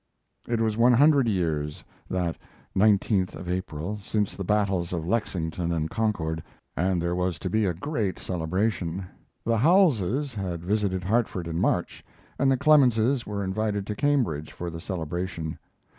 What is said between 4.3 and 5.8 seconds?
the battles of Lexington